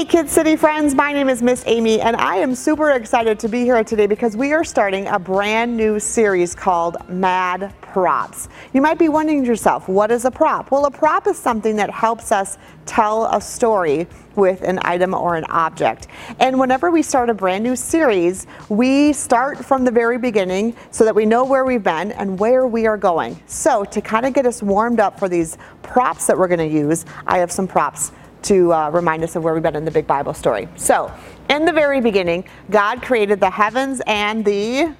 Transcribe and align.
Hey, 0.00 0.06
Kid 0.06 0.30
City 0.30 0.56
friends, 0.56 0.94
my 0.94 1.12
name 1.12 1.28
is 1.28 1.42
Miss 1.42 1.62
Amy, 1.66 2.00
and 2.00 2.16
I 2.16 2.36
am 2.36 2.54
super 2.54 2.92
excited 2.92 3.38
to 3.40 3.48
be 3.48 3.64
here 3.64 3.84
today 3.84 4.06
because 4.06 4.34
we 4.34 4.54
are 4.54 4.64
starting 4.64 5.06
a 5.08 5.18
brand 5.18 5.76
new 5.76 6.00
series 6.00 6.54
called 6.54 6.96
Mad 7.10 7.74
Props. 7.82 8.48
You 8.72 8.80
might 8.80 8.98
be 8.98 9.10
wondering 9.10 9.44
yourself, 9.44 9.90
what 9.90 10.10
is 10.10 10.24
a 10.24 10.30
prop? 10.30 10.70
Well, 10.70 10.86
a 10.86 10.90
prop 10.90 11.26
is 11.26 11.38
something 11.38 11.76
that 11.76 11.90
helps 11.90 12.32
us 12.32 12.56
tell 12.86 13.26
a 13.26 13.42
story 13.42 14.06
with 14.36 14.62
an 14.62 14.78
item 14.84 15.12
or 15.12 15.36
an 15.36 15.44
object. 15.50 16.06
And 16.38 16.58
whenever 16.58 16.90
we 16.90 17.02
start 17.02 17.28
a 17.28 17.34
brand 17.34 17.62
new 17.62 17.76
series, 17.76 18.46
we 18.70 19.12
start 19.12 19.62
from 19.62 19.84
the 19.84 19.90
very 19.90 20.16
beginning 20.16 20.74
so 20.92 21.04
that 21.04 21.14
we 21.14 21.26
know 21.26 21.44
where 21.44 21.66
we've 21.66 21.82
been 21.82 22.12
and 22.12 22.38
where 22.38 22.66
we 22.66 22.86
are 22.86 22.96
going. 22.96 23.38
So, 23.44 23.84
to 23.84 24.00
kind 24.00 24.24
of 24.24 24.32
get 24.32 24.46
us 24.46 24.62
warmed 24.62 24.98
up 24.98 25.18
for 25.18 25.28
these 25.28 25.58
props 25.82 26.26
that 26.26 26.38
we're 26.38 26.48
going 26.48 26.70
to 26.70 26.74
use, 26.74 27.04
I 27.26 27.36
have 27.36 27.52
some 27.52 27.68
props 27.68 28.12
to 28.42 28.72
uh, 28.72 28.90
remind 28.90 29.22
us 29.22 29.36
of 29.36 29.44
where 29.44 29.54
we've 29.54 29.62
been 29.62 29.76
in 29.76 29.84
the 29.84 29.90
big 29.90 30.06
Bible 30.06 30.34
story. 30.34 30.68
So, 30.76 31.12
in 31.48 31.64
the 31.64 31.72
very 31.72 32.00
beginning, 32.00 32.44
God 32.70 33.02
created 33.02 33.40
the 33.40 33.50
heavens 33.50 34.00
and 34.06 34.44
the 34.44 34.94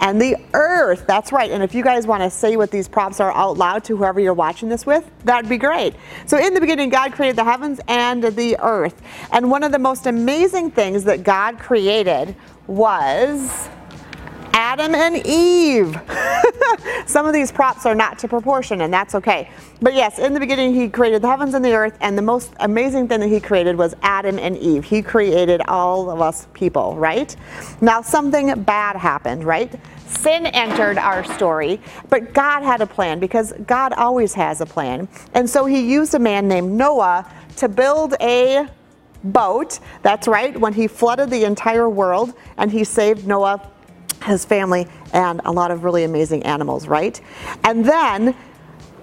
and 0.00 0.20
the 0.20 0.36
earth. 0.54 1.04
That's 1.06 1.32
right. 1.32 1.50
And 1.50 1.62
if 1.62 1.74
you 1.74 1.82
guys 1.82 2.06
want 2.06 2.22
to 2.22 2.30
say 2.30 2.56
what 2.56 2.70
these 2.70 2.88
props 2.88 3.20
are 3.20 3.32
out 3.32 3.56
loud 3.56 3.84
to 3.84 3.96
whoever 3.96 4.20
you're 4.20 4.34
watching 4.34 4.68
this 4.68 4.84
with, 4.84 5.08
that'd 5.24 5.48
be 5.48 5.56
great. 5.56 5.94
So, 6.26 6.38
in 6.38 6.54
the 6.54 6.60
beginning, 6.60 6.90
God 6.90 7.12
created 7.12 7.36
the 7.36 7.44
heavens 7.44 7.80
and 7.88 8.22
the 8.22 8.56
earth. 8.60 9.00
And 9.32 9.50
one 9.50 9.62
of 9.62 9.72
the 9.72 9.78
most 9.78 10.06
amazing 10.06 10.70
things 10.70 11.04
that 11.04 11.22
God 11.22 11.58
created 11.58 12.34
was 12.66 13.68
Adam 14.56 14.94
and 14.94 15.16
Eve. 15.26 16.00
Some 17.06 17.26
of 17.26 17.32
these 17.32 17.50
props 17.50 17.86
are 17.86 17.94
not 17.94 18.20
to 18.20 18.28
proportion, 18.28 18.82
and 18.82 18.92
that's 18.92 19.16
okay. 19.16 19.50
But 19.82 19.94
yes, 19.94 20.20
in 20.20 20.32
the 20.32 20.38
beginning, 20.38 20.72
he 20.72 20.88
created 20.88 21.22
the 21.22 21.28
heavens 21.28 21.54
and 21.54 21.64
the 21.64 21.72
earth, 21.72 21.98
and 22.00 22.16
the 22.16 22.22
most 22.22 22.52
amazing 22.60 23.08
thing 23.08 23.18
that 23.18 23.28
he 23.28 23.40
created 23.40 23.76
was 23.76 23.96
Adam 24.02 24.38
and 24.38 24.56
Eve. 24.56 24.84
He 24.84 25.02
created 25.02 25.60
all 25.66 26.08
of 26.08 26.20
us 26.20 26.46
people, 26.54 26.94
right? 26.96 27.34
Now, 27.80 28.00
something 28.00 28.62
bad 28.62 28.94
happened, 28.94 29.42
right? 29.42 29.74
Sin 30.06 30.46
entered 30.46 30.98
our 30.98 31.24
story, 31.24 31.80
but 32.08 32.32
God 32.32 32.62
had 32.62 32.80
a 32.80 32.86
plan 32.86 33.18
because 33.18 33.52
God 33.66 33.92
always 33.94 34.34
has 34.34 34.60
a 34.60 34.66
plan. 34.66 35.08
And 35.34 35.50
so 35.50 35.64
he 35.64 35.80
used 35.80 36.14
a 36.14 36.20
man 36.20 36.46
named 36.46 36.70
Noah 36.70 37.28
to 37.56 37.68
build 37.68 38.14
a 38.20 38.68
boat. 39.24 39.80
That's 40.02 40.28
right, 40.28 40.56
when 40.56 40.74
he 40.74 40.86
flooded 40.86 41.30
the 41.30 41.44
entire 41.44 41.88
world 41.88 42.34
and 42.56 42.70
he 42.70 42.84
saved 42.84 43.26
Noah 43.26 43.70
his 44.24 44.44
family, 44.44 44.86
and 45.12 45.40
a 45.44 45.52
lot 45.52 45.70
of 45.70 45.84
really 45.84 46.04
amazing 46.04 46.42
animals, 46.44 46.86
right? 46.86 47.20
And 47.62 47.84
then 47.84 48.28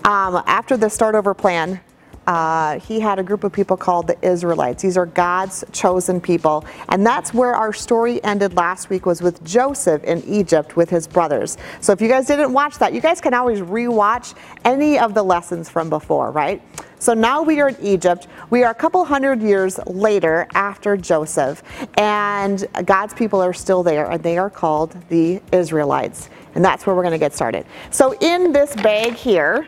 um, 0.03 0.41
after 0.47 0.77
the 0.77 0.89
start 0.89 1.15
over 1.15 1.33
plan, 1.33 1.79
uh, 2.27 2.79
he 2.79 2.99
had 2.99 3.19
a 3.19 3.23
group 3.23 3.43
of 3.43 3.51
people 3.51 3.75
called 3.75 4.07
the 4.07 4.17
Israelites. 4.25 4.83
These 4.83 4.97
are 4.97 5.07
God's 5.07 5.63
chosen 5.71 6.21
people. 6.21 6.65
And 6.89 7.05
that's 7.05 7.33
where 7.33 7.53
our 7.53 7.73
story 7.73 8.23
ended 8.23 8.55
last 8.55 8.89
week 8.89 9.05
was 9.05 9.21
with 9.21 9.43
Joseph 9.43 10.03
in 10.03 10.23
Egypt 10.23 10.75
with 10.75 10.89
his 10.89 11.07
brothers. 11.07 11.57
So 11.79 11.93
if 11.93 12.01
you 12.01 12.07
guys 12.07 12.27
didn't 12.27 12.53
watch 12.53 12.77
that, 12.77 12.93
you 12.93 13.01
guys 13.01 13.21
can 13.21 13.33
always 13.33 13.59
rewatch 13.59 14.35
any 14.63 14.99
of 14.99 15.13
the 15.13 15.23
lessons 15.23 15.69
from 15.69 15.89
before, 15.89 16.31
right? 16.31 16.61
So 17.01 17.15
now 17.15 17.41
we 17.41 17.59
are 17.61 17.69
in 17.69 17.77
Egypt. 17.81 18.27
We 18.51 18.63
are 18.63 18.69
a 18.69 18.75
couple 18.75 19.03
hundred 19.03 19.41
years 19.41 19.79
later 19.87 20.45
after 20.53 20.95
Joseph, 20.95 21.63
and 21.97 22.63
God's 22.85 23.15
people 23.15 23.41
are 23.41 23.53
still 23.53 23.81
there, 23.81 24.05
and 24.11 24.21
they 24.21 24.37
are 24.37 24.51
called 24.51 24.95
the 25.09 25.41
Israelites. 25.51 26.29
And 26.53 26.63
that's 26.63 26.85
where 26.85 26.95
we're 26.95 27.01
going 27.01 27.13
to 27.13 27.17
get 27.17 27.33
started. 27.33 27.65
So 27.89 28.13
in 28.21 28.51
this 28.51 28.75
bag 28.75 29.13
here, 29.13 29.67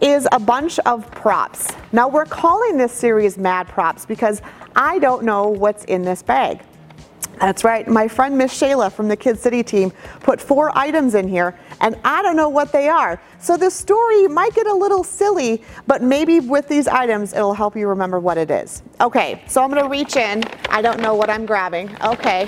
is 0.00 0.26
a 0.32 0.40
bunch 0.40 0.80
of 0.80 1.08
props. 1.12 1.68
Now 1.92 2.08
we're 2.08 2.24
calling 2.24 2.76
this 2.76 2.90
series 2.90 3.38
Mad 3.38 3.68
Props 3.68 4.04
because 4.04 4.42
I 4.74 4.98
don't 4.98 5.22
know 5.22 5.48
what's 5.48 5.84
in 5.84 6.02
this 6.02 6.22
bag. 6.22 6.62
That's 7.40 7.64
right. 7.64 7.88
My 7.88 8.06
friend 8.06 8.36
Miss 8.36 8.52
Shayla 8.52 8.92
from 8.92 9.08
the 9.08 9.16
Kid 9.16 9.38
City 9.38 9.62
team 9.62 9.92
put 10.20 10.38
four 10.40 10.76
items 10.76 11.14
in 11.14 11.26
here, 11.26 11.58
and 11.80 11.98
I 12.04 12.20
don't 12.20 12.36
know 12.36 12.50
what 12.50 12.70
they 12.70 12.88
are. 12.88 13.18
So 13.38 13.56
the 13.56 13.70
story 13.70 14.28
might 14.28 14.54
get 14.54 14.66
a 14.66 14.74
little 14.74 15.02
silly, 15.02 15.62
but 15.86 16.02
maybe 16.02 16.40
with 16.40 16.68
these 16.68 16.86
items, 16.86 17.32
it'll 17.32 17.54
help 17.54 17.76
you 17.76 17.88
remember 17.88 18.20
what 18.20 18.36
it 18.36 18.50
is. 18.50 18.82
Okay, 19.00 19.42
so 19.48 19.62
I'm 19.62 19.70
going 19.70 19.82
to 19.82 19.88
reach 19.88 20.16
in. 20.16 20.44
I 20.68 20.82
don't 20.82 21.00
know 21.00 21.14
what 21.14 21.30
I'm 21.30 21.46
grabbing. 21.46 21.90
Okay, 22.04 22.46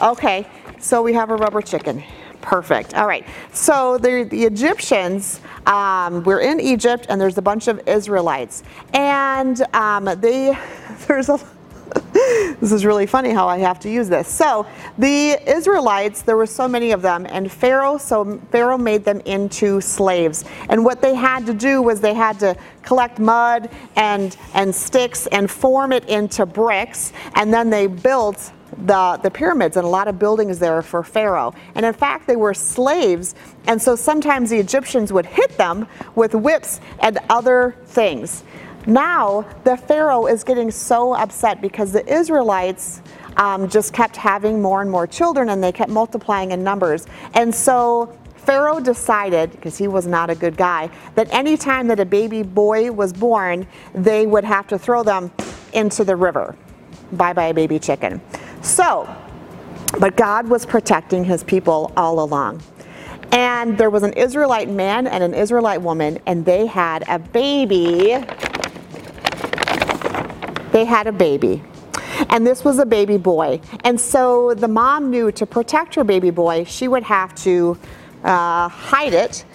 okay. 0.00 0.46
So 0.78 1.02
we 1.02 1.14
have 1.14 1.30
a 1.30 1.36
rubber 1.36 1.62
chicken. 1.62 2.04
Perfect. 2.42 2.94
All 2.94 3.06
right. 3.06 3.26
So 3.52 3.96
the, 3.98 4.24
the 4.30 4.44
Egyptians, 4.44 5.40
um, 5.66 6.22
we're 6.24 6.42
in 6.42 6.60
Egypt, 6.60 7.06
and 7.08 7.18
there's 7.18 7.38
a 7.38 7.42
bunch 7.42 7.66
of 7.68 7.80
Israelites, 7.88 8.62
and 8.92 9.62
um, 9.74 10.04
they 10.20 10.56
there's 11.08 11.30
a 11.30 11.38
this 12.60 12.72
is 12.72 12.84
really 12.84 13.06
funny 13.06 13.30
how 13.30 13.46
I 13.46 13.58
have 13.58 13.78
to 13.80 13.90
use 13.90 14.08
this. 14.08 14.28
So 14.28 14.66
the 14.96 15.38
Israelites, 15.46 16.22
there 16.22 16.36
were 16.36 16.46
so 16.46 16.66
many 16.66 16.92
of 16.92 17.02
them, 17.02 17.26
and 17.28 17.50
Pharaoh, 17.50 17.98
so 17.98 18.40
Pharaoh 18.50 18.78
made 18.78 19.04
them 19.04 19.20
into 19.26 19.80
slaves. 19.80 20.44
And 20.70 20.84
what 20.84 21.02
they 21.02 21.14
had 21.14 21.44
to 21.46 21.52
do 21.52 21.82
was 21.82 22.00
they 22.00 22.14
had 22.14 22.38
to 22.40 22.56
collect 22.82 23.18
mud 23.18 23.68
and 23.96 24.36
and 24.54 24.74
sticks 24.74 25.26
and 25.26 25.50
form 25.50 25.92
it 25.92 26.08
into 26.08 26.46
bricks, 26.46 27.12
and 27.34 27.52
then 27.52 27.68
they 27.68 27.86
built 27.86 28.52
the, 28.78 29.18
the 29.22 29.30
pyramids 29.30 29.76
and 29.76 29.84
a 29.84 29.88
lot 29.88 30.08
of 30.08 30.18
buildings 30.18 30.58
there 30.58 30.82
for 30.82 31.02
Pharaoh. 31.02 31.54
And 31.74 31.86
in 31.86 31.92
fact, 31.92 32.26
they 32.26 32.36
were 32.36 32.54
slaves, 32.54 33.34
and 33.66 33.80
so 33.80 33.96
sometimes 33.96 34.50
the 34.50 34.58
Egyptians 34.58 35.12
would 35.12 35.26
hit 35.26 35.56
them 35.56 35.86
with 36.14 36.34
whips 36.34 36.80
and 37.00 37.18
other 37.28 37.76
things. 37.86 38.44
Now, 38.86 39.44
the 39.64 39.76
Pharaoh 39.76 40.26
is 40.26 40.44
getting 40.44 40.70
so 40.70 41.12
upset 41.12 41.60
because 41.60 41.92
the 41.92 42.06
Israelites 42.06 43.02
um, 43.36 43.68
just 43.68 43.92
kept 43.92 44.16
having 44.16 44.62
more 44.62 44.80
and 44.80 44.90
more 44.90 45.06
children 45.06 45.48
and 45.48 45.62
they 45.62 45.72
kept 45.72 45.90
multiplying 45.90 46.52
in 46.52 46.62
numbers. 46.62 47.06
And 47.34 47.54
so 47.54 48.16
Pharaoh 48.36 48.78
decided, 48.78 49.50
because 49.50 49.76
he 49.76 49.88
was 49.88 50.06
not 50.06 50.30
a 50.30 50.36
good 50.36 50.56
guy, 50.56 50.88
that 51.16 51.28
any 51.32 51.56
time 51.56 51.88
that 51.88 51.98
a 51.98 52.04
baby 52.04 52.44
boy 52.44 52.92
was 52.92 53.12
born, 53.12 53.66
they 53.92 54.24
would 54.24 54.44
have 54.44 54.68
to 54.68 54.78
throw 54.78 55.02
them 55.02 55.32
into 55.72 56.04
the 56.04 56.14
river. 56.14 56.54
Bye 57.12 57.32
bye, 57.32 57.52
baby 57.52 57.80
chicken. 57.80 58.20
So, 58.62 59.12
but 59.98 60.16
God 60.16 60.48
was 60.48 60.64
protecting 60.64 61.24
his 61.24 61.42
people 61.42 61.92
all 61.96 62.20
along. 62.20 62.62
And 63.32 63.76
there 63.76 63.90
was 63.90 64.04
an 64.04 64.12
Israelite 64.12 64.70
man 64.70 65.08
and 65.08 65.22
an 65.24 65.34
Israelite 65.34 65.82
woman, 65.82 66.18
and 66.26 66.44
they 66.44 66.66
had 66.66 67.04
a 67.08 67.18
baby 67.18 68.24
they 70.76 70.84
had 70.84 71.06
a 71.06 71.12
baby. 71.12 71.62
And 72.28 72.46
this 72.46 72.62
was 72.62 72.78
a 72.78 72.84
baby 72.84 73.16
boy. 73.16 73.62
And 73.84 73.98
so 73.98 74.52
the 74.52 74.68
mom 74.68 75.08
knew 75.08 75.32
to 75.32 75.46
protect 75.46 75.94
her 75.94 76.04
baby 76.04 76.28
boy, 76.28 76.64
she 76.64 76.86
would 76.86 77.02
have 77.02 77.34
to 77.36 77.78
uh, 78.22 78.68
hide 78.68 79.14
it 79.14 79.46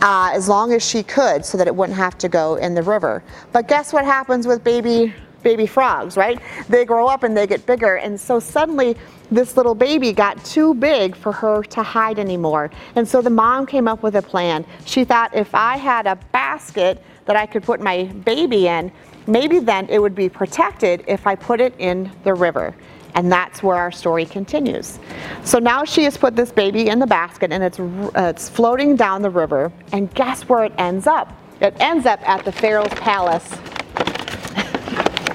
uh, 0.00 0.30
as 0.32 0.48
long 0.48 0.72
as 0.72 0.82
she 0.82 1.02
could 1.02 1.44
so 1.44 1.58
that 1.58 1.66
it 1.66 1.76
wouldn't 1.76 1.98
have 1.98 2.16
to 2.16 2.30
go 2.30 2.54
in 2.54 2.74
the 2.74 2.82
river. 2.82 3.22
But 3.52 3.68
guess 3.68 3.92
what 3.92 4.06
happens 4.06 4.46
with 4.46 4.64
baby 4.64 5.12
baby 5.42 5.66
frogs, 5.66 6.18
right? 6.18 6.38
They 6.68 6.84
grow 6.84 7.06
up 7.06 7.22
and 7.22 7.34
they 7.34 7.46
get 7.46 7.64
bigger. 7.64 7.96
And 7.96 8.20
so 8.20 8.40
suddenly 8.40 8.94
this 9.30 9.56
little 9.56 9.74
baby 9.74 10.12
got 10.12 10.42
too 10.44 10.74
big 10.74 11.16
for 11.16 11.32
her 11.32 11.62
to 11.62 11.82
hide 11.82 12.18
anymore. 12.18 12.70
And 12.94 13.08
so 13.08 13.22
the 13.22 13.30
mom 13.30 13.64
came 13.66 13.88
up 13.88 14.02
with 14.02 14.16
a 14.16 14.22
plan. 14.22 14.66
She 14.84 15.04
thought 15.04 15.34
if 15.34 15.54
I 15.54 15.78
had 15.78 16.06
a 16.06 16.16
basket 16.32 17.02
that 17.24 17.36
I 17.36 17.46
could 17.46 17.62
put 17.62 17.80
my 17.80 18.04
baby 18.04 18.68
in, 18.68 18.92
maybe 19.30 19.60
then 19.60 19.88
it 19.88 20.00
would 20.00 20.14
be 20.14 20.28
protected 20.28 21.04
if 21.06 21.26
I 21.26 21.34
put 21.34 21.60
it 21.60 21.74
in 21.78 22.10
the 22.24 22.34
river. 22.34 22.74
And 23.14 23.30
that's 23.30 23.62
where 23.62 23.76
our 23.76 23.90
story 23.90 24.24
continues. 24.24 24.98
So 25.44 25.58
now 25.58 25.84
she 25.84 26.04
has 26.04 26.16
put 26.16 26.36
this 26.36 26.52
baby 26.52 26.88
in 26.88 26.98
the 26.98 27.06
basket 27.06 27.52
and 27.52 27.62
it's, 27.62 27.80
uh, 27.80 28.10
it's 28.16 28.48
floating 28.48 28.96
down 28.96 29.22
the 29.22 29.30
river. 29.30 29.72
And 29.92 30.12
guess 30.14 30.48
where 30.48 30.64
it 30.64 30.72
ends 30.78 31.06
up? 31.06 31.32
It 31.60 31.74
ends 31.80 32.06
up 32.06 32.26
at 32.28 32.44
the 32.44 32.52
Pharaoh's 32.52 32.94
palace. 32.94 33.50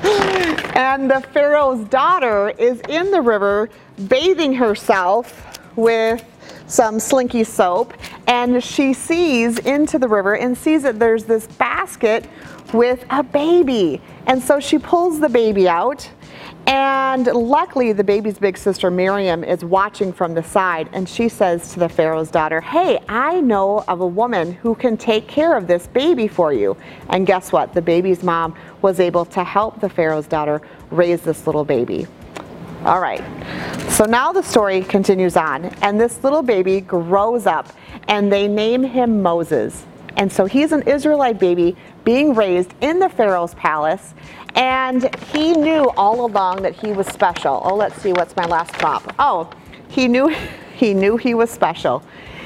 and 0.75 1.09
the 1.09 1.21
Pharaoh's 1.33 1.87
daughter 1.89 2.49
is 2.57 2.79
in 2.87 3.11
the 3.11 3.21
river 3.21 3.69
bathing 4.07 4.53
herself 4.53 5.59
with 5.75 6.23
some 6.67 6.99
slinky 6.99 7.43
soap 7.43 7.93
and 8.27 8.63
she 8.63 8.93
sees 8.93 9.59
into 9.59 9.99
the 9.99 10.07
river 10.07 10.35
and 10.35 10.57
sees 10.57 10.83
that 10.83 10.99
there's 10.99 11.25
this 11.25 11.47
basket 11.47 12.27
with 12.73 13.05
a 13.09 13.23
baby. 13.23 14.01
And 14.25 14.41
so 14.41 14.59
she 14.59 14.79
pulls 14.79 15.19
the 15.19 15.29
baby 15.29 15.67
out. 15.67 16.09
And 16.67 17.27
luckily, 17.27 17.93
the 17.93 18.03
baby's 18.03 18.39
big 18.39 18.57
sister 18.57 18.89
Miriam 18.89 19.43
is 19.43 19.63
watching 19.63 20.11
from 20.11 20.33
the 20.33 20.41
side, 20.41 20.89
and 20.93 21.07
she 21.07 21.29
says 21.29 21.73
to 21.73 21.79
the 21.79 21.87
Pharaoh's 21.87 22.31
daughter, 22.31 22.59
Hey, 22.59 22.99
I 23.07 23.39
know 23.39 23.83
of 23.87 24.01
a 24.01 24.07
woman 24.07 24.53
who 24.53 24.73
can 24.73 24.97
take 24.97 25.27
care 25.27 25.55
of 25.55 25.67
this 25.67 25.85
baby 25.85 26.27
for 26.27 26.53
you. 26.53 26.75
And 27.09 27.27
guess 27.27 27.51
what? 27.51 27.73
The 27.73 27.83
baby's 27.83 28.23
mom 28.23 28.55
was 28.81 28.99
able 28.99 29.25
to 29.25 29.43
help 29.43 29.79
the 29.79 29.89
Pharaoh's 29.89 30.25
daughter 30.25 30.59
raise 30.89 31.21
this 31.21 31.45
little 31.45 31.65
baby. 31.65 32.07
All 32.85 32.99
right, 32.99 33.23
so 33.89 34.05
now 34.05 34.31
the 34.31 34.43
story 34.43 34.83
continues 34.83 35.35
on, 35.35 35.65
and 35.81 35.99
this 35.99 36.23
little 36.23 36.43
baby 36.43 36.81
grows 36.81 37.47
up, 37.47 37.73
and 38.07 38.31
they 38.31 38.47
name 38.47 38.83
him 38.83 39.23
Moses. 39.23 39.83
And 40.17 40.31
so 40.31 40.45
he's 40.45 40.71
an 40.71 40.83
Israelite 40.83 41.39
baby 41.39 41.75
being 42.03 42.35
raised 42.35 42.75
in 42.81 42.99
the 42.99 43.09
Pharaoh's 43.09 43.55
palace, 43.55 44.13
and 44.53 45.15
he 45.33 45.53
knew 45.53 45.89
all 45.97 46.27
along 46.27 46.61
that 46.61 46.75
he 46.75 46.91
was 46.91 47.07
special. 47.07 47.59
Oh, 47.65 47.73
let's 47.73 47.99
see, 48.03 48.13
what's 48.13 48.35
my 48.35 48.45
last 48.45 48.73
prop? 48.73 49.15
Oh, 49.17 49.49
he 49.89 50.07
knew 50.07 50.27
he 50.75 50.93
knew 50.93 51.17
he 51.17 51.33
was 51.33 51.49
special. 51.49 52.03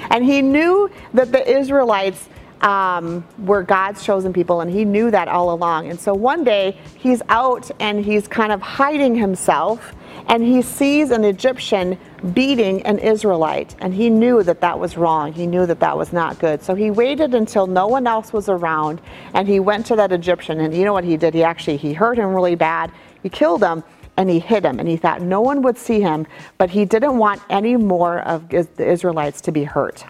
And 0.10 0.24
he 0.24 0.42
knew 0.42 0.90
that 1.14 1.34
the 1.34 1.46
Israelites 1.52 2.30
um, 2.62 3.26
were 3.40 3.64
God's 3.64 4.04
chosen 4.04 4.34
people, 4.34 4.62
and 4.62 4.72
he 4.72 4.86
knew 4.86 5.12
that 5.12 5.28
all 5.28 5.54
along. 5.54 5.90
And 5.90 6.00
so 6.00 6.14
one 6.14 6.46
day 6.46 6.78
he's 6.98 7.22
out 7.28 7.70
and 7.80 8.04
he's 8.04 8.28
kind 8.28 8.52
of 8.52 8.62
hiding 8.62 9.16
himself, 9.16 9.94
and 10.28 10.44
he 10.44 10.62
sees 10.62 11.12
an 11.12 11.24
Egyptian 11.24 11.98
beating 12.34 12.82
an 12.86 13.00
Israelite, 13.00 13.76
and 13.80 13.94
he 13.94 14.10
knew 14.10 14.44
that 14.44 14.62
that 14.62 14.78
was 14.78 14.98
wrong. 14.98 15.34
He 15.34 15.48
knew 15.48 15.66
that 15.66 15.80
that 15.80 15.98
was 15.98 16.14
not 16.14 16.40
good. 16.40 16.62
So 16.62 16.76
he 16.76 16.92
waited 16.92 17.34
until 17.34 17.68
no 17.68 17.88
one 17.88 18.08
else 18.08 18.34
was 18.34 18.50
around, 18.50 19.02
and 19.34 19.48
he 19.48 19.60
went 19.60 19.86
to 19.88 19.96
that 19.96 20.12
Egyptian. 20.12 20.60
And 20.60 20.76
you 20.76 20.84
know 20.86 20.94
what 20.94 21.04
he 21.04 21.18
did? 21.18 21.34
He 21.34 21.44
actually 21.44 21.78
he 21.78 21.94
hurt 21.94 22.18
him 22.18 22.34
really 22.34 22.56
bad. 22.56 22.92
He 23.24 23.30
killed 23.30 23.64
him 23.64 23.84
and 24.20 24.30
he 24.30 24.40
hid 24.40 24.66
him 24.66 24.80
and 24.80 24.88
he 24.88 24.98
thought 24.98 25.22
no 25.22 25.40
one 25.40 25.62
would 25.62 25.78
see 25.78 26.02
him 26.02 26.28
but 26.58 26.70
he 26.70 26.84
didn't 26.84 27.18
want 27.18 27.42
any 27.50 27.78
more 27.78 28.20
of 28.20 28.50
the 28.50 28.68
israelites 28.80 29.40
to 29.40 29.52
be 29.52 29.64
hurt 29.64 30.04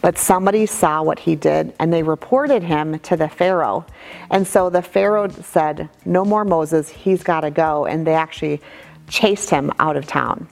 but 0.00 0.18
somebody 0.18 0.66
saw 0.66 1.02
what 1.02 1.18
he 1.18 1.36
did 1.36 1.74
and 1.78 1.92
they 1.92 2.02
reported 2.02 2.62
him 2.62 2.98
to 3.00 3.16
the 3.16 3.28
Pharaoh. 3.28 3.86
And 4.30 4.46
so 4.46 4.70
the 4.70 4.82
Pharaoh 4.82 5.28
said, 5.28 5.88
No 6.04 6.24
more 6.24 6.44
Moses, 6.44 6.88
he's 6.88 7.22
got 7.22 7.40
to 7.40 7.50
go. 7.50 7.86
And 7.86 8.06
they 8.06 8.14
actually 8.14 8.60
chased 9.08 9.50
him 9.50 9.72
out 9.78 9.96
of 9.96 10.06
town. 10.06 10.48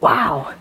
Wow, 0.00 0.54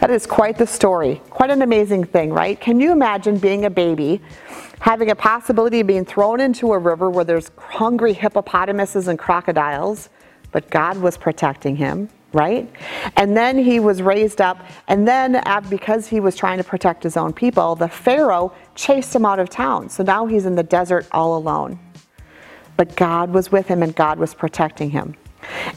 that 0.00 0.10
is 0.10 0.26
quite 0.26 0.58
the 0.58 0.66
story. 0.66 1.20
Quite 1.30 1.50
an 1.50 1.62
amazing 1.62 2.04
thing, 2.04 2.30
right? 2.30 2.60
Can 2.60 2.80
you 2.80 2.92
imagine 2.92 3.38
being 3.38 3.64
a 3.64 3.70
baby, 3.70 4.20
having 4.80 5.10
a 5.10 5.14
possibility 5.14 5.80
of 5.80 5.86
being 5.86 6.04
thrown 6.04 6.40
into 6.40 6.72
a 6.72 6.78
river 6.78 7.08
where 7.08 7.24
there's 7.24 7.50
hungry 7.56 8.12
hippopotamuses 8.12 9.08
and 9.08 9.18
crocodiles, 9.18 10.10
but 10.52 10.68
God 10.70 10.98
was 10.98 11.16
protecting 11.16 11.76
him? 11.76 12.10
Right? 12.34 12.70
And 13.16 13.36
then 13.36 13.56
he 13.56 13.80
was 13.80 14.02
raised 14.02 14.40
up, 14.40 14.58
and 14.88 15.06
then 15.06 15.42
because 15.70 16.06
he 16.06 16.20
was 16.20 16.36
trying 16.36 16.58
to 16.58 16.64
protect 16.64 17.02
his 17.02 17.16
own 17.16 17.32
people, 17.32 17.74
the 17.74 17.88
Pharaoh 17.88 18.52
chased 18.74 19.14
him 19.14 19.24
out 19.24 19.38
of 19.38 19.48
town. 19.48 19.88
So 19.88 20.02
now 20.02 20.26
he's 20.26 20.46
in 20.46 20.54
the 20.54 20.62
desert 20.62 21.06
all 21.12 21.36
alone. 21.36 21.78
But 22.76 22.96
God 22.96 23.30
was 23.30 23.52
with 23.52 23.68
him 23.68 23.82
and 23.82 23.94
God 23.94 24.18
was 24.18 24.34
protecting 24.34 24.90
him. 24.90 25.14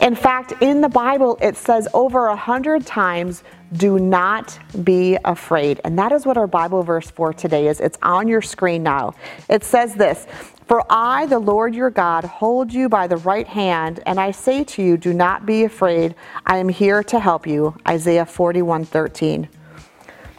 In 0.00 0.14
fact, 0.14 0.52
in 0.60 0.80
the 0.80 0.88
Bible, 0.88 1.38
it 1.40 1.56
says 1.56 1.86
over 1.94 2.26
a 2.26 2.36
hundred 2.36 2.86
times, 2.86 3.44
do 3.74 3.98
not 3.98 4.58
be 4.82 5.18
afraid. 5.24 5.80
And 5.84 5.98
that 5.98 6.10
is 6.10 6.24
what 6.24 6.36
our 6.36 6.46
Bible 6.46 6.82
verse 6.82 7.10
for 7.10 7.32
today 7.32 7.68
is. 7.68 7.80
It's 7.80 7.98
on 8.02 8.28
your 8.28 8.40
screen 8.40 8.82
now. 8.82 9.14
It 9.48 9.62
says 9.62 9.94
this 9.94 10.26
for 10.68 10.84
I, 10.90 11.24
the 11.24 11.38
Lord 11.38 11.74
your 11.74 11.88
God, 11.88 12.24
hold 12.24 12.74
you 12.74 12.90
by 12.90 13.06
the 13.06 13.16
right 13.16 13.46
hand, 13.46 14.02
and 14.04 14.20
I 14.20 14.32
say 14.32 14.64
to 14.64 14.82
you, 14.82 14.98
Do 14.98 15.14
not 15.14 15.46
be 15.46 15.64
afraid. 15.64 16.14
I 16.44 16.58
am 16.58 16.68
here 16.68 17.02
to 17.04 17.18
help 17.18 17.46
you. 17.46 17.74
Isaiah 17.88 18.26
41 18.26 18.84
13. 18.84 19.48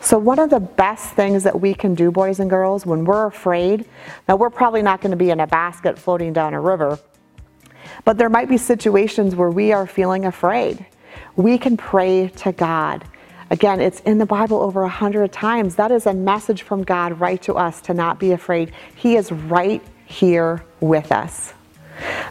So, 0.01 0.19
one 0.19 0.37
of 0.37 0.51
the 0.51 0.59
best 0.59 1.15
things 1.15 1.43
that 1.43 1.59
we 1.59 1.73
can 1.73 1.95
do, 1.95 2.11
boys 2.11 2.39
and 2.39 2.47
girls, 2.47 2.85
when 2.85 3.05
we're 3.05 3.25
afraid, 3.25 3.85
now 4.27 4.35
we're 4.35 4.51
probably 4.51 4.83
not 4.83 5.01
going 5.01 5.11
to 5.11 5.17
be 5.17 5.31
in 5.31 5.39
a 5.39 5.47
basket 5.47 5.97
floating 5.97 6.31
down 6.31 6.53
a 6.53 6.61
river, 6.61 6.99
but 8.05 8.19
there 8.19 8.29
might 8.29 8.49
be 8.49 8.57
situations 8.57 9.35
where 9.35 9.49
we 9.49 9.73
are 9.73 9.87
feeling 9.87 10.25
afraid. 10.25 10.85
We 11.37 11.57
can 11.57 11.75
pray 11.75 12.27
to 12.37 12.51
God. 12.51 13.03
Again, 13.49 13.81
it's 13.81 13.99
in 14.01 14.19
the 14.19 14.27
Bible 14.27 14.61
over 14.61 14.83
a 14.83 14.89
hundred 14.89 15.31
times. 15.31 15.75
That 15.75 15.91
is 15.91 16.05
a 16.05 16.13
message 16.13 16.61
from 16.61 16.83
God 16.83 17.19
right 17.19 17.41
to 17.41 17.55
us 17.55 17.81
to 17.81 17.95
not 17.95 18.19
be 18.19 18.31
afraid. 18.31 18.71
He 18.95 19.15
is 19.15 19.31
right 19.31 19.81
here 20.09 20.63
with 20.81 21.11
us. 21.11 21.53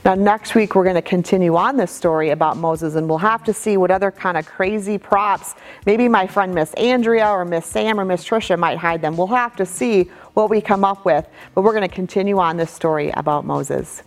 Now, 0.04 0.14
next 0.14 0.54
week, 0.54 0.74
we're 0.74 0.84
going 0.84 0.96
to 0.96 1.02
continue 1.02 1.56
on 1.56 1.76
this 1.76 1.90
story 1.90 2.30
about 2.30 2.56
Moses, 2.56 2.94
and 2.94 3.08
we'll 3.08 3.18
have 3.18 3.44
to 3.44 3.52
see 3.52 3.76
what 3.76 3.90
other 3.90 4.10
kind 4.10 4.36
of 4.36 4.46
crazy 4.46 4.96
props. 4.96 5.54
Maybe 5.86 6.08
my 6.08 6.26
friend 6.26 6.54
Miss 6.54 6.72
Andrea 6.74 7.28
or 7.28 7.44
Miss 7.44 7.66
Sam 7.66 8.00
or 8.00 8.04
Miss 8.04 8.24
Trisha 8.24 8.58
might 8.58 8.78
hide 8.78 9.02
them. 9.02 9.16
We'll 9.16 9.26
have 9.28 9.56
to 9.56 9.66
see 9.66 10.04
what 10.34 10.50
we 10.50 10.60
come 10.60 10.84
up 10.84 11.04
with, 11.04 11.26
but 11.54 11.62
we're 11.62 11.74
going 11.74 11.88
to 11.88 11.94
continue 11.94 12.38
on 12.38 12.56
this 12.56 12.70
story 12.70 13.10
about 13.10 13.44
Moses. 13.44 14.02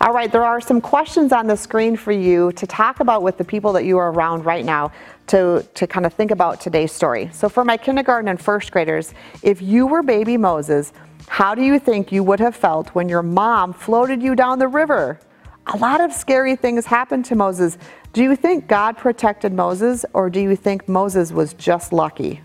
All 0.00 0.12
right, 0.12 0.30
there 0.30 0.44
are 0.44 0.60
some 0.60 0.80
questions 0.80 1.32
on 1.32 1.46
the 1.46 1.56
screen 1.56 1.96
for 1.96 2.12
you 2.12 2.52
to 2.52 2.66
talk 2.66 3.00
about 3.00 3.22
with 3.22 3.38
the 3.38 3.44
people 3.44 3.72
that 3.74 3.84
you 3.84 3.98
are 3.98 4.10
around 4.12 4.44
right 4.44 4.64
now 4.64 4.92
to, 5.28 5.66
to 5.74 5.86
kind 5.86 6.06
of 6.06 6.12
think 6.12 6.30
about 6.30 6.60
today's 6.60 6.92
story. 6.92 7.30
So, 7.32 7.48
for 7.48 7.64
my 7.64 7.76
kindergarten 7.76 8.28
and 8.28 8.40
first 8.40 8.72
graders, 8.72 9.14
if 9.42 9.62
you 9.62 9.86
were 9.86 10.02
baby 10.02 10.36
Moses, 10.36 10.92
how 11.28 11.54
do 11.54 11.62
you 11.62 11.78
think 11.78 12.10
you 12.10 12.24
would 12.24 12.40
have 12.40 12.56
felt 12.56 12.88
when 12.94 13.08
your 13.08 13.22
mom 13.22 13.72
floated 13.72 14.22
you 14.22 14.34
down 14.34 14.58
the 14.58 14.68
river? 14.68 15.20
A 15.66 15.76
lot 15.76 16.00
of 16.00 16.12
scary 16.12 16.56
things 16.56 16.86
happened 16.86 17.26
to 17.26 17.34
Moses. 17.34 17.76
Do 18.12 18.22
you 18.22 18.34
think 18.34 18.66
God 18.66 18.96
protected 18.96 19.52
Moses, 19.52 20.06
or 20.14 20.30
do 20.30 20.40
you 20.40 20.56
think 20.56 20.88
Moses 20.88 21.30
was 21.30 21.52
just 21.52 21.92
lucky? 21.92 22.40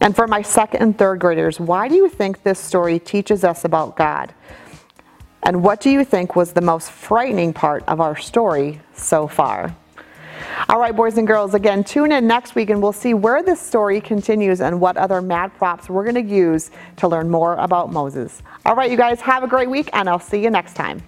And 0.00 0.16
for 0.16 0.26
my 0.26 0.42
second 0.42 0.82
and 0.82 0.98
third 0.98 1.20
graders, 1.20 1.60
why 1.60 1.88
do 1.88 1.94
you 1.94 2.08
think 2.08 2.42
this 2.42 2.58
story 2.58 2.98
teaches 2.98 3.44
us 3.44 3.64
about 3.64 3.96
God? 3.96 4.34
And 5.42 5.62
what 5.62 5.80
do 5.80 5.90
you 5.90 6.04
think 6.04 6.34
was 6.34 6.52
the 6.52 6.62
most 6.62 6.90
frightening 6.90 7.52
part 7.52 7.84
of 7.86 8.00
our 8.00 8.16
story 8.16 8.80
so 8.94 9.28
far? 9.28 9.76
All 10.68 10.80
right, 10.80 10.96
boys 10.96 11.18
and 11.18 11.26
girls, 11.26 11.52
again, 11.52 11.84
tune 11.84 12.10
in 12.10 12.26
next 12.26 12.54
week 12.54 12.70
and 12.70 12.82
we'll 12.82 12.92
see 12.92 13.12
where 13.12 13.42
this 13.42 13.60
story 13.60 14.00
continues 14.00 14.62
and 14.62 14.80
what 14.80 14.96
other 14.96 15.20
mad 15.20 15.54
props 15.58 15.90
we're 15.90 16.04
going 16.04 16.14
to 16.14 16.34
use 16.34 16.70
to 16.96 17.06
learn 17.06 17.28
more 17.28 17.54
about 17.56 17.92
Moses. 17.92 18.42
All 18.64 18.74
right, 18.74 18.90
you 18.90 18.96
guys, 18.96 19.20
have 19.20 19.44
a 19.44 19.46
great 19.46 19.68
week 19.68 19.90
and 19.92 20.08
I'll 20.08 20.18
see 20.18 20.42
you 20.42 20.48
next 20.48 20.74
time. 20.74 21.02